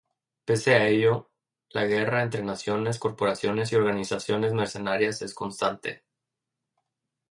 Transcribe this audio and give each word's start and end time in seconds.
Pese 0.45 0.73
a 0.73 0.87
ello, 0.87 1.29
la 1.69 1.85
guerra 1.85 2.23
entre 2.23 2.41
naciones, 2.41 2.97
corporaciones 2.97 3.71
y 3.71 3.75
organizaciones 3.75 4.51
mercenarias 4.51 5.21
es 5.21 5.35
constante. 5.35 6.03